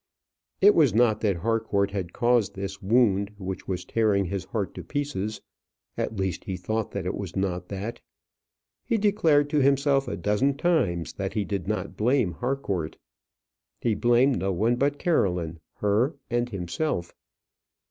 [0.61, 4.83] It was not that Harcourt had caused this wound which was tearing his heart to
[4.83, 5.41] pieces;
[5.95, 8.01] at least, he thought that it was not that.
[8.83, 12.97] He declared to himself a dozen times that he did not blame Harcourt.
[13.79, 17.13] He blamed no one but Caroline her and himself.